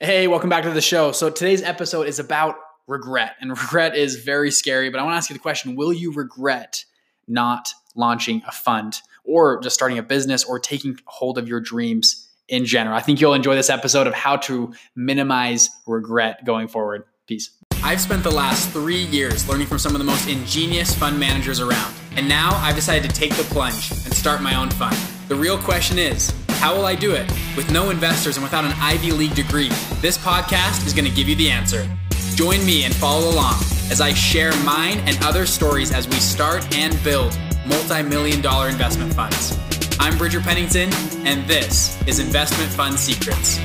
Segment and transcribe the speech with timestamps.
[0.00, 1.12] Hey, welcome back to the show.
[1.12, 2.56] So today's episode is about
[2.86, 4.90] regret, and regret is very scary.
[4.90, 6.84] But I want to ask you the question Will you regret
[7.28, 12.28] not launching a fund or just starting a business or taking hold of your dreams
[12.48, 12.96] in general?
[12.96, 17.04] I think you'll enjoy this episode of how to minimize regret going forward.
[17.26, 17.50] Peace.
[17.84, 21.60] I've spent the last three years learning from some of the most ingenious fund managers
[21.60, 21.94] around.
[22.16, 24.96] And now I've decided to take the plunge and start my own fund.
[25.28, 26.32] The real question is
[26.62, 27.28] how will I do it?
[27.56, 29.70] With no investors and without an Ivy League degree,
[30.00, 31.84] this podcast is going to give you the answer.
[32.36, 33.54] Join me and follow along
[33.90, 38.68] as I share mine and other stories as we start and build multi million dollar
[38.68, 39.58] investment funds.
[39.98, 40.88] I'm Bridger Pennington,
[41.26, 43.58] and this is Investment Fund Secrets.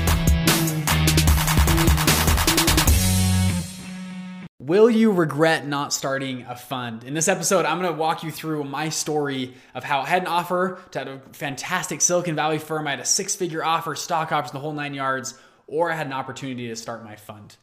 [4.68, 7.02] Will you regret not starting a fund?
[7.02, 10.28] In this episode, I'm to walk you through my story of how I had an
[10.28, 12.86] offer to a fantastic Silicon Valley firm.
[12.86, 15.32] I had a six figure offer, stock options, the whole nine yards,
[15.66, 17.56] or I had an opportunity to start my fund.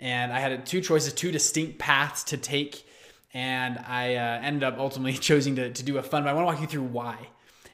[0.00, 2.84] And I had two choices, two distinct paths to take.
[3.32, 6.24] And I uh, ended up ultimately choosing to, to do a fund.
[6.24, 7.28] But I want to walk you through why.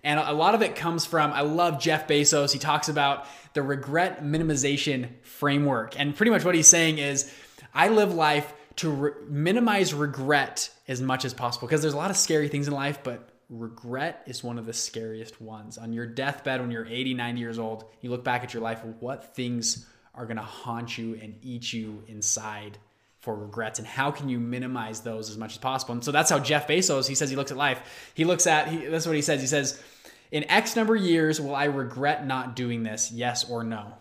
[0.05, 2.53] And a lot of it comes from, I love Jeff Bezos.
[2.53, 5.99] He talks about the regret minimization framework.
[5.99, 7.33] And pretty much what he's saying is,
[7.73, 12.11] I live life to re- minimize regret as much as possible because there's a lot
[12.11, 15.79] of scary things in life, but regret is one of the scariest ones.
[15.79, 18.85] On your deathbed, when you're 80, 90 years old, you look back at your life,
[19.01, 22.79] what things are going to haunt you and eat you inside
[23.21, 25.93] for regrets and how can you minimize those as much as possible?
[25.95, 28.13] And so that's how jeff bezos he says he looks at life.
[28.15, 29.41] He looks at he, that's what he says.
[29.41, 29.83] He says
[30.31, 33.11] in x number of years will i regret not doing this?
[33.11, 33.95] Yes or no?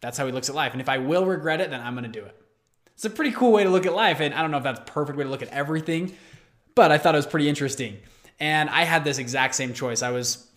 [0.00, 0.72] That's how he looks at life.
[0.72, 2.40] And if i will regret it then i'm going to do it
[2.98, 4.18] it's a pretty cool way to look at life.
[4.18, 6.16] And I don't know if that's perfect way to look at everything,
[6.74, 7.98] but I thought it was pretty interesting.
[8.40, 10.02] And I had this exact same choice.
[10.02, 10.48] I was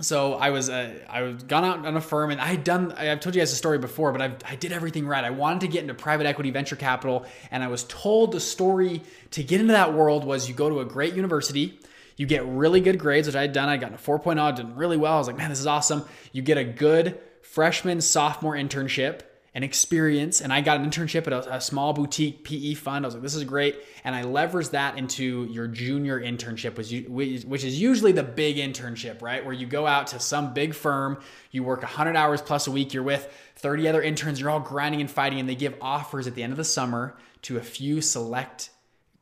[0.00, 2.92] so I was uh, I was gone out on a firm and I had done
[2.92, 5.22] I've told you guys a story before, but I've, I did everything right.
[5.22, 9.02] I wanted to get into private equity venture capital, and I was told the story
[9.32, 11.78] to get into that world was you go to a great university,
[12.16, 13.68] you get really good grades, which I had done.
[13.68, 15.12] I got a 4.0, I did really well.
[15.12, 16.06] I was like, man, this is awesome.
[16.32, 19.20] You get a good freshman sophomore internship
[19.54, 20.40] and experience.
[20.40, 23.04] And I got an internship at a, a, small boutique PE fund.
[23.04, 23.76] I was like, this is great.
[24.02, 29.20] And I leveraged that into your junior internship, which, which is usually the big internship,
[29.20, 29.44] right?
[29.44, 31.20] Where you go out to some big firm,
[31.50, 35.02] you work 100 hours plus a week, you're with 30 other interns, you're all grinding
[35.02, 38.00] and fighting, and they give offers at the end of the summer to a few
[38.00, 38.70] select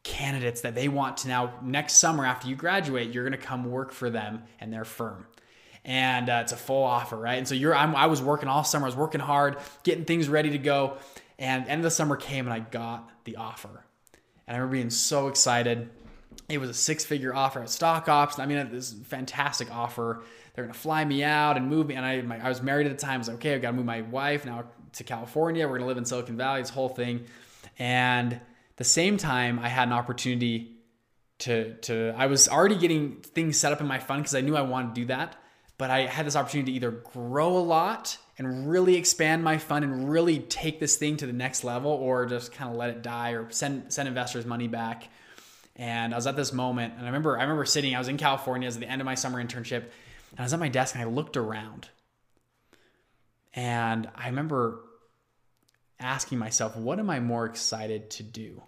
[0.02, 3.92] candidates that they want to now next summer after you graduate you're to come work
[3.92, 5.26] for them and their firm
[5.84, 7.38] and uh, it's a full offer, right?
[7.38, 8.86] And so you're, I'm, I was working all summer.
[8.86, 10.98] I was working hard, getting things ready to go.
[11.38, 13.84] And end of the summer came, and I got the offer.
[14.46, 15.88] And I remember being so excited.
[16.48, 18.38] It was a six-figure offer at stock ops.
[18.38, 20.22] I mean, this fantastic offer.
[20.54, 21.94] They're gonna fly me out and move me.
[21.94, 23.14] And I, my, I was married at the time.
[23.14, 25.66] I was like, okay, I've got to move my wife now to California.
[25.66, 26.60] We're gonna live in Silicon Valley.
[26.60, 27.24] This whole thing.
[27.78, 28.38] And
[28.76, 30.76] the same time, I had an opportunity
[31.38, 32.12] to to.
[32.16, 34.94] I was already getting things set up in my fund because I knew I wanted
[34.94, 35.36] to do that
[35.80, 39.82] but I had this opportunity to either grow a lot and really expand my fund
[39.82, 43.00] and really take this thing to the next level or just kind of let it
[43.00, 45.08] die or send send investors money back.
[45.76, 48.18] And I was at this moment and I remember I remember sitting, I was in
[48.18, 49.84] California, as at the end of my summer internship,
[50.32, 51.88] and I was at my desk and I looked around.
[53.54, 54.82] And I remember
[55.98, 58.62] asking myself, what am I more excited to do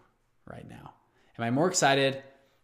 [0.50, 0.94] right now?
[1.39, 2.23] Am I more excited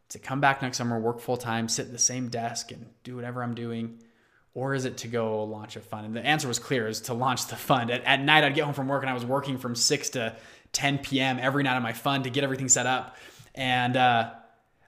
[0.09, 3.15] to come back next summer, work full time, sit at the same desk and do
[3.15, 3.98] whatever I'm doing?
[4.58, 6.04] Or is it to go launch a fund?
[6.04, 7.92] And the answer was clear: is to launch the fund.
[7.92, 10.36] At, at night, I'd get home from work and I was working from six to
[10.72, 11.38] 10 p.m.
[11.41, 13.16] every night on my fund to get everything set up.
[13.54, 14.32] And uh,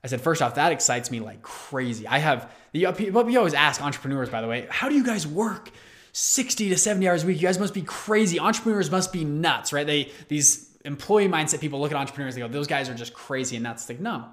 [0.03, 2.05] I said, first off, that excites me like crazy.
[2.09, 5.71] I have the people always ask entrepreneurs, by the way, how do you guys work
[6.13, 7.41] 60 to 70 hours a week?
[7.41, 8.41] You guys must be crazy.
[8.41, 9.87] Entrepreneurs must be nuts, right?
[9.87, 13.55] They these employee mindset people look at entrepreneurs, they go, those guys are just crazy
[13.55, 13.89] and nuts.
[13.89, 14.25] Like, no,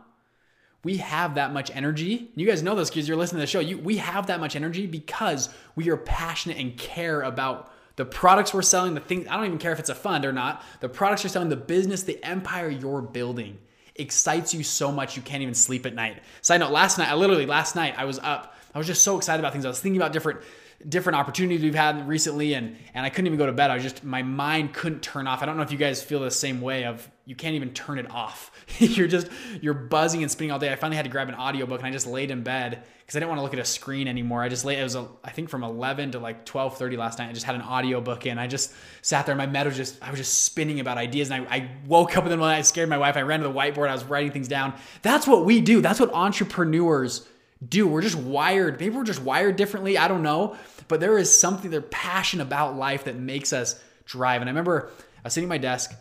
[0.88, 2.32] we have that much energy.
[2.36, 3.60] You guys know this because you're listening to the show.
[3.60, 8.54] You, we have that much energy because we are passionate and care about the products
[8.54, 10.88] we're selling, the things, I don't even care if it's a fund or not, the
[10.88, 13.58] products you're selling, the business, the empire you're building
[13.96, 16.22] excites you so much you can't even sleep at night.
[16.42, 19.18] Side note, last night, I literally, last night, I was up, I was just so
[19.18, 19.66] excited about things.
[19.66, 20.40] I was thinking about different
[20.88, 23.72] different opportunities we've had recently and and I couldn't even go to bed.
[23.72, 25.44] I was just my mind couldn't turn off.
[25.44, 28.00] I don't know if you guys feel the same way of you can't even turn
[28.00, 28.52] it off.
[28.80, 29.28] you're just
[29.62, 30.72] you're buzzing and spinning all day.
[30.72, 33.20] I finally had to grab an audiobook and I just laid in bed because I
[33.20, 34.42] didn't want to look at a screen anymore.
[34.42, 37.30] I just laid it was a, I think from 11 to like 12:30 last night.
[37.30, 38.40] I just had an audiobook in.
[38.40, 39.36] I just sat there.
[39.36, 42.24] My head was just I was just spinning about ideas and I, I woke up
[42.24, 43.90] and then when I scared my wife, I ran to the whiteboard.
[43.90, 44.74] I was writing things down.
[45.02, 45.82] That's what we do.
[45.82, 47.28] That's what entrepreneurs
[47.68, 47.88] do.
[47.88, 48.80] We're just wired.
[48.80, 49.98] Maybe we're just wired differently.
[49.98, 50.56] I don't know.
[50.88, 54.42] But there is something, they're passion about life that makes us drive.
[54.42, 55.94] And I remember I was sitting at my desk,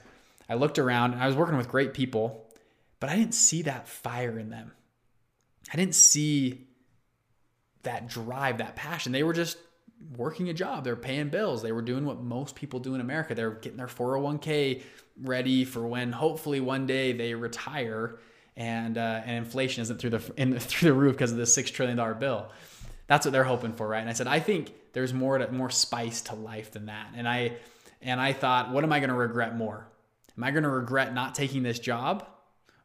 [0.49, 2.47] I looked around, and I was working with great people,
[3.01, 4.73] but I didn't see that fire in them.
[5.73, 6.67] I didn't see
[7.83, 9.13] that drive, that passion.
[9.13, 9.59] They were just
[10.17, 10.85] working a job.
[10.85, 11.63] They're paying bills.
[11.63, 13.35] They were doing what most people do in America.
[13.35, 14.83] They're getting their 401k
[15.23, 18.19] ready for when hopefully one day they retire
[18.57, 21.71] and uh, and inflation isn't through the in, through the roof because of the six
[21.71, 22.51] trillion dollar bill.
[23.07, 24.01] That's what they're hoping for, right?
[24.01, 27.09] And I said, I think there's more to, more spice to life than that.
[27.15, 27.53] And I
[28.03, 29.87] and I thought, what am I going to regret more?
[30.37, 32.27] Am I going to regret not taking this job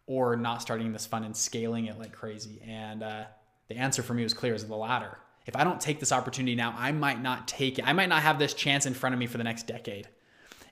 [0.07, 2.61] or not starting this fund and scaling it like crazy?
[2.65, 3.23] And uh,
[3.67, 5.17] the answer for me was clear: is the latter.
[5.45, 7.87] If I don't take this opportunity now, I might not take it.
[7.87, 10.07] I might not have this chance in front of me for the next decade.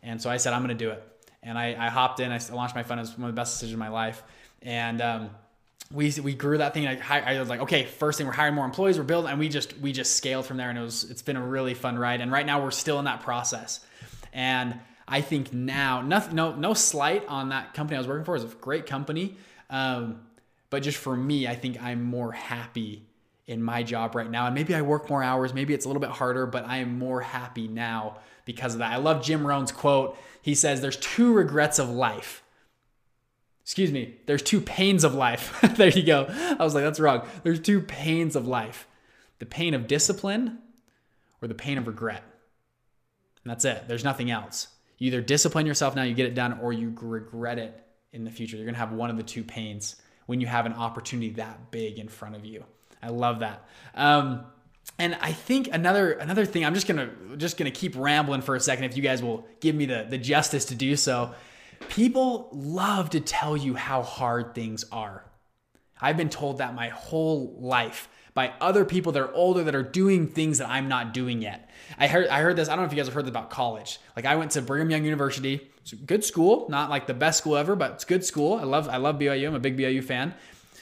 [0.04, 1.04] And so I said, I'm going to do it.
[1.42, 2.32] And I, I, hopped in.
[2.32, 3.00] I launched my fund.
[3.00, 4.22] It was one of the best decisions of my life.
[4.62, 5.30] And um,
[5.92, 6.86] we we grew that thing.
[6.88, 9.50] I, I was like, okay, first thing we're hiring more employees, we're building, and we
[9.50, 10.70] just we just scaled from there.
[10.70, 12.22] And it was it's been a really fun ride.
[12.22, 13.80] And right now we're still in that process.
[14.34, 18.36] And I think now, nothing, no no slight on that company I was working for.
[18.36, 19.38] It's a great company.
[19.70, 20.22] Um,
[20.70, 23.08] but just for me, I think I'm more happy
[23.48, 24.46] in my job right now.
[24.46, 27.00] And maybe I work more hours, maybe it's a little bit harder, but I am
[27.00, 28.94] more happy now because of that.
[28.94, 30.18] I love Jim Rohn's quote.
[30.42, 32.44] He says, There's two regrets of life.
[33.64, 35.60] Excuse me, there's two pains of life.
[35.76, 36.28] there you go.
[36.30, 37.28] I was like, That's wrong.
[37.44, 38.88] There's two pains of life
[39.40, 40.60] the pain of discipline
[41.42, 42.24] or the pain of regret.
[43.44, 43.88] And that's it.
[43.88, 44.68] There's nothing else.
[45.00, 48.32] You either discipline yourself now, you get it done, or you regret it in the
[48.32, 48.56] future.
[48.58, 51.72] You're going to have one of the two pains when you have an opportunity that
[51.72, 52.64] big in front of you.
[53.02, 53.68] I love that.
[53.96, 54.44] Um,
[54.98, 58.60] and I think another another thing, I'm just gonna just gonna keep rambling for a
[58.60, 61.34] second if you guys will give me the, the justice to do so.
[61.88, 65.24] People love to tell you how hard things are.
[66.02, 69.84] I've been told that my whole life by other people that are older that are
[69.84, 71.70] doing things that I'm not doing yet.
[71.98, 72.70] I heard I heard this.
[72.70, 74.00] I don't know if you guys have heard about college.
[74.16, 75.70] Like I went to Brigham Young University.
[75.82, 78.54] It's a good school, not like the best school ever, but it's good school.
[78.54, 79.50] I love I love BYU.
[79.50, 80.34] I'm a big BYU fan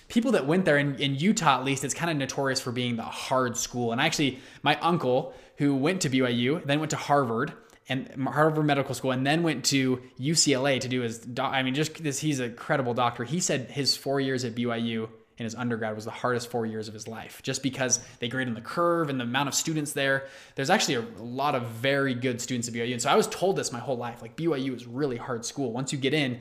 [0.08, 2.96] people that went there in, in Utah, at least, it's kind of notorious for being
[2.96, 3.92] the hard school.
[3.92, 7.52] And actually, my uncle, who went to BYU, then went to Harvard
[7.90, 11.20] and Harvard Medical School, and then went to UCLA to do his.
[11.20, 11.54] doc.
[11.54, 13.24] I mean, just this, he's a credible doctor.
[13.24, 16.88] He said his four years at BYU in his undergrad was the hardest four years
[16.88, 19.94] of his life, just because they grade on the curve and the amount of students
[19.94, 20.28] there.
[20.56, 23.56] There's actually a, lot of very good students at BYU, and so I was told
[23.56, 24.22] this my whole life.
[24.22, 25.72] Like BYU is really hard school.
[25.72, 26.40] Once you get in,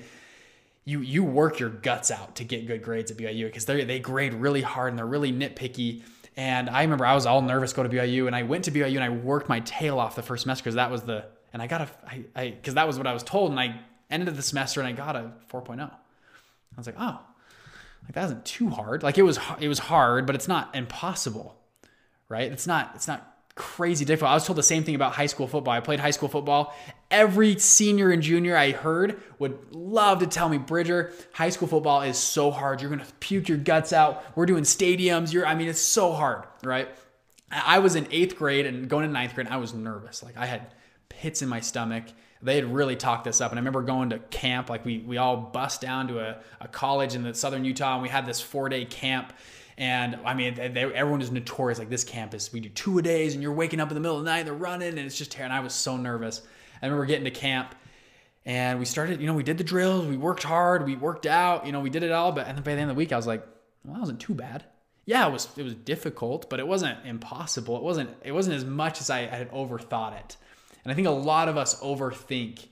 [0.85, 3.99] you you work your guts out to get good grades at BYU because they they
[3.99, 6.03] grade really hard and they're really nitpicky.
[6.39, 8.95] And I remember I was all nervous going to BYU, and I went to BYU
[8.95, 11.67] and I worked my tail off the first semester because that was the and I
[11.67, 11.89] got a
[12.35, 14.93] I because that was what I was told, and I ended the semester and I
[14.93, 15.81] got a 4.0.
[15.81, 15.91] I
[16.77, 17.19] was like, oh,
[18.07, 19.03] like that wasn't too hard.
[19.03, 21.57] Like it was it was hard, but it's not impossible,
[22.29, 22.51] right?
[22.51, 24.31] It's not it's not crazy difficult.
[24.31, 25.75] I was told the same thing about high school football.
[25.75, 26.75] I played high school football.
[27.11, 32.03] Every senior and junior I heard would love to tell me, Bridger, high school football
[32.03, 32.81] is so hard.
[32.81, 34.25] You're gonna puke your guts out.
[34.37, 35.33] We're doing stadiums.
[35.33, 36.89] You're, I mean, it's so hard, right?
[37.51, 39.47] I was in eighth grade and going to ninth grade.
[39.49, 40.23] I was nervous.
[40.23, 40.75] Like I had
[41.09, 42.05] pits in my stomach.
[42.43, 43.51] They had really talked this up.
[43.53, 44.71] And I remember going to camp.
[44.71, 48.03] Like we we all bust down to a, a college in the southern Utah, and
[48.03, 49.33] we had this four day camp
[49.79, 51.79] and I mean, they, everyone is notorious.
[51.79, 54.17] Like this campus, we do two a days, and you're waking up in the middle
[54.17, 55.53] of the night, and they're running, and it's just terrible.
[55.53, 56.41] And I was so nervous.
[56.81, 57.75] I remember getting to camp,
[58.47, 59.21] and we started.
[59.21, 61.67] You know, we did the drills, we worked hard, we worked out.
[61.67, 62.33] You know, we did it all.
[62.33, 63.47] But and by the end of the week, I was like,
[63.85, 64.65] well, that wasn't too bad.
[65.05, 65.49] Yeah, it was.
[65.57, 67.77] It was difficult, but it wasn't impossible.
[67.77, 68.11] It wasn't.
[68.25, 70.39] It wasn't as much as I had overthought it.
[70.87, 72.69] And I think a lot of us overthink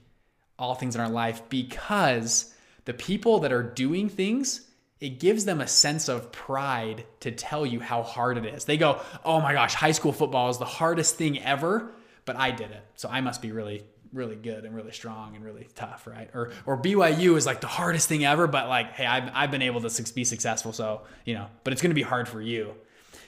[0.56, 2.54] all things in our life because
[2.84, 4.68] the people that are doing things
[5.00, 8.66] it gives them a sense of pride to tell you how hard it is.
[8.66, 11.90] They go, oh my gosh, high school football is the hardest thing ever,
[12.24, 12.82] but I did it.
[12.94, 16.30] So I must be really, really good and really strong and really tough, right?
[16.34, 19.62] Or, or BYU is like the hardest thing ever, but like, hey, I've, I've been
[19.62, 20.72] able to be successful.
[20.72, 22.74] So, you know, but it's going to be hard for you.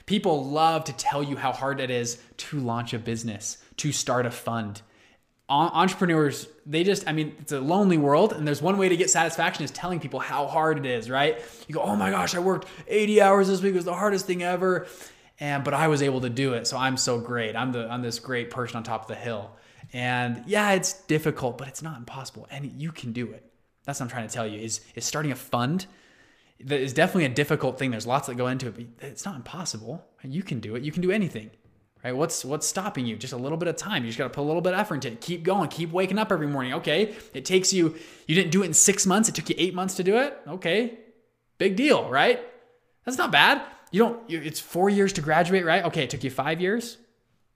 [0.06, 4.24] People love to tell you how hard it is to launch a business, to start
[4.24, 4.82] a fund,
[5.48, 9.08] entrepreneurs they just i mean it's a lonely world and there's one way to get
[9.08, 11.38] satisfaction is telling people how hard it is right?
[11.68, 14.26] You go oh my gosh i worked 80 hours this week it was the hardest
[14.26, 14.88] thing ever
[15.38, 17.54] and but i was able to do it so i'm so great.
[17.54, 19.52] I'm the i'm this great person on top of the hill.
[19.92, 23.48] And yeah it's difficult but it's not impossible and you can do it.
[23.84, 25.86] That's what i'm trying to tell you is is starting a fund
[26.60, 29.36] that is definitely a difficult thing there's lots that go into it but it's not
[29.36, 31.50] impossible you can do it you can do anything
[32.06, 32.16] Right?
[32.16, 33.16] What's what's stopping you?
[33.16, 34.04] Just a little bit of time.
[34.04, 35.20] You just got to put a little bit of effort into it.
[35.20, 35.68] Keep going.
[35.68, 36.74] Keep waking up every morning.
[36.74, 37.96] Okay, it takes you.
[38.28, 39.28] You didn't do it in six months.
[39.28, 40.38] It took you eight months to do it.
[40.46, 40.98] Okay,
[41.58, 42.40] big deal, right?
[43.04, 43.60] That's not bad.
[43.90, 44.30] You don't.
[44.30, 45.84] You, it's four years to graduate, right?
[45.86, 46.96] Okay, it took you five years.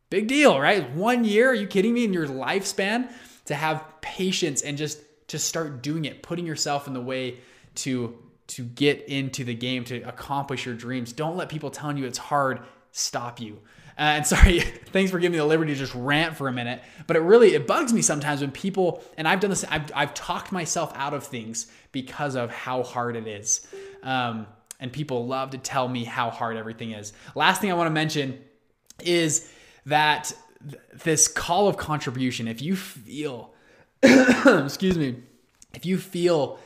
[0.09, 0.90] Big deal, right?
[0.97, 1.50] One year?
[1.50, 2.04] Are you kidding me?
[2.04, 3.09] In your lifespan
[3.45, 7.38] to have patience and just to start doing it, putting yourself in the way
[7.76, 8.19] to
[8.50, 11.12] to get into the game to accomplish your dreams.
[11.12, 12.61] Don't let people telling you it's hard
[12.92, 13.61] stop you.
[13.99, 16.83] Uh, and sorry, thanks for giving me the liberty to just rant for a minute.
[17.07, 19.64] But it really it bugs me sometimes when people and I've done this.
[19.64, 23.66] I've, I've talked myself out of things because of how hard it is.
[24.02, 24.47] Um,
[24.80, 27.12] and people love to tell me how hard everything is.
[27.35, 28.40] Last thing I want to mention
[29.00, 29.52] is
[29.87, 30.33] that
[30.69, 32.49] th- this call of contribution.
[32.49, 33.52] If you feel,
[34.02, 35.16] excuse me,
[35.75, 36.59] if you feel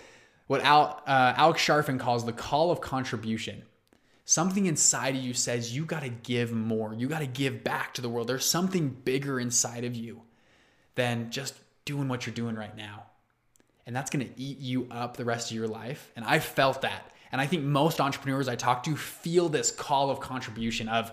[0.46, 3.62] what Al, uh, Alex Charfen calls the call of contribution
[4.26, 6.94] Something inside of you says you got to give more.
[6.94, 8.26] You got to give back to the world.
[8.26, 10.22] There's something bigger inside of you
[10.94, 13.04] than just doing what you're doing right now.
[13.86, 16.10] And that's going to eat you up the rest of your life.
[16.16, 17.10] And I felt that.
[17.32, 21.12] And I think most entrepreneurs I talk to feel this call of contribution of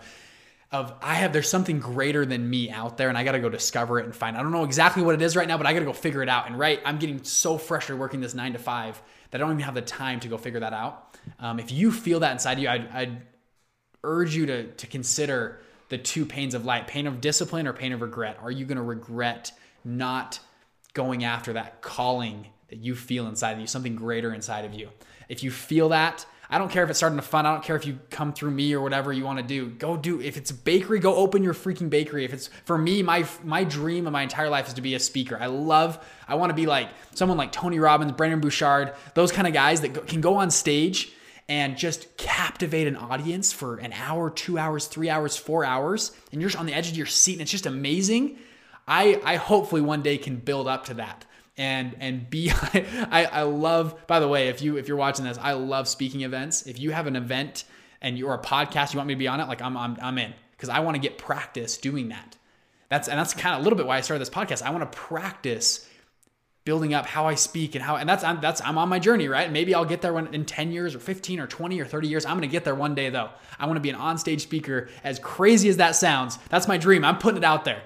[0.72, 3.50] of I have there's something greater than me out there and I got to go
[3.50, 4.38] discover it and find.
[4.38, 6.24] I don't know exactly what it is right now, but I got to go figure
[6.24, 6.48] it out.
[6.48, 9.01] And right, I'm getting so frustrated working this 9 to 5
[9.32, 11.18] that I don't even have the time to go figure that out.
[11.40, 13.22] Um, if you feel that inside you, I'd, I'd
[14.04, 17.92] urge you to, to consider the two pains of light pain of discipline or pain
[17.92, 18.38] of regret.
[18.42, 19.51] Are you going to regret
[19.84, 20.40] not
[20.94, 24.90] going after that calling that you feel inside of you, something greater inside of you?
[25.28, 27.46] If you feel that, I don't care if it's starting to fun.
[27.46, 29.70] I don't care if you come through me or whatever you want to do.
[29.70, 30.20] Go do.
[30.20, 32.25] If it's bakery, go open your freaking bakery.
[32.25, 35.00] If it's for me, my my dream of my entire life is to be a
[35.00, 35.38] speaker.
[35.39, 36.05] I love.
[36.27, 39.79] I want to be like someone like Tony Robbins, Brendon Burchard, those kind of guys
[39.81, 41.13] that can go on stage
[41.48, 46.41] and just captivate an audience for an hour, two hours, three hours, four hours, and
[46.41, 48.38] you're just on the edge of your seat, and it's just amazing.
[48.88, 51.24] I I hopefully one day can build up to that
[51.58, 55.38] and and be I, I love by the way if you if you're watching this
[55.38, 56.63] i love speaking events.
[56.63, 57.65] If you have an event
[58.01, 60.17] and you're a podcast you want me to be on it like i'm i'm, I'm
[60.17, 60.34] in.
[60.51, 62.38] Because i want to get practice doing that.
[62.89, 64.63] That's and that's kind of a little bit why i started this podcast.
[64.63, 65.88] I want to practice
[66.63, 69.27] building up how i speak and how and that's I'm, that's i'm on my journey
[69.27, 69.51] right?
[69.51, 72.25] Maybe i'll get there when, in 10 years or 15 or 20 or 30 years.
[72.25, 73.29] I'm to get there one day though.
[73.60, 76.38] I want to be an onstage speaker as crazy as that sounds.
[76.50, 77.03] That's my dream.
[77.03, 77.81] I'm putting it out there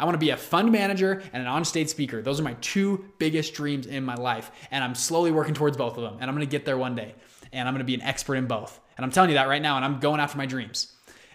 [0.00, 2.22] I want to be a fund manager and an onstage speaker.
[2.22, 4.50] Those are my two biggest dreams in my life.
[4.70, 6.14] And I'm slowly working towards both of them.
[6.20, 7.14] And I'm going to get there one day.
[7.52, 8.80] And I'm going to be an expert in both.
[8.96, 9.76] And I'm telling you that right now.
[9.76, 10.90] And I'm going after my dreams.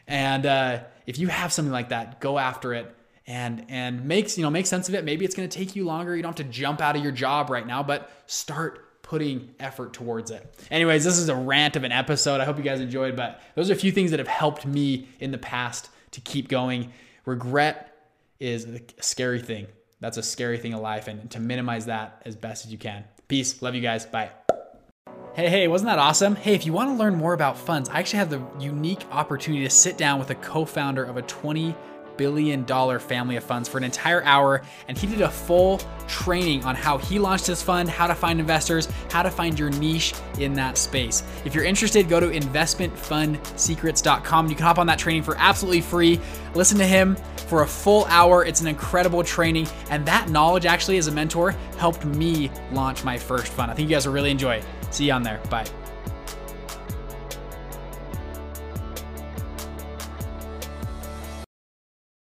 [0.07, 2.93] And uh, if you have something like that, go after it
[3.27, 5.03] and and makes you know make sense of it.
[5.03, 6.15] Maybe it's going to take you longer.
[6.15, 9.93] You don't have to jump out of your job right now, but start putting effort
[9.93, 10.55] towards it.
[10.71, 12.41] Anyways, this is a rant of an episode.
[12.41, 15.07] I hope you guys enjoyed, but those are a few things that have helped me
[15.19, 16.91] in the past to keep going.
[17.25, 17.94] Regret
[18.39, 19.67] is a scary thing.
[19.99, 23.05] That's a scary thing in life, and to minimize that as best as you can.
[23.27, 23.61] Peace.
[23.61, 24.05] Love you guys.
[24.05, 24.29] Bye.
[25.33, 26.35] Hey, hey, wasn't that awesome?
[26.35, 29.63] Hey, if you want to learn more about funds, I actually have the unique opportunity
[29.63, 31.75] to sit down with a co founder of a 20
[32.17, 36.63] billion dollar family of funds for an entire hour and he did a full training
[36.63, 40.13] on how he launched his fund, how to find investors, how to find your niche
[40.39, 41.23] in that space.
[41.43, 44.49] If you're interested, go to investmentfundsecrets.com.
[44.49, 46.21] You can hop on that training for absolutely free.
[46.53, 48.45] Listen to him for a full hour.
[48.45, 53.17] It's an incredible training and that knowledge actually as a mentor helped me launch my
[53.17, 53.71] first fund.
[53.71, 54.65] I think you guys will really enjoy it.
[54.91, 55.39] See you on there.
[55.49, 55.65] Bye.